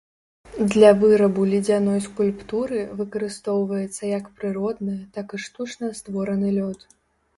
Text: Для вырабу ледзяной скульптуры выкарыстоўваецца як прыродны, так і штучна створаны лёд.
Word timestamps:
Для 0.75 0.87
вырабу 1.01 1.41
ледзяной 1.51 1.99
скульптуры 2.07 2.79
выкарыстоўваецца 3.01 4.03
як 4.17 4.25
прыродны, 4.41 4.97
так 5.19 5.27
і 5.37 5.43
штучна 5.45 5.95
створаны 6.01 6.47
лёд. 6.61 6.79